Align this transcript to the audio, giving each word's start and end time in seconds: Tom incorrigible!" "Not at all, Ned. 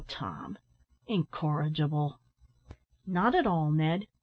Tom 0.07 0.57
incorrigible!" 1.05 2.19
"Not 3.05 3.35
at 3.35 3.45
all, 3.45 3.69
Ned. 3.69 4.07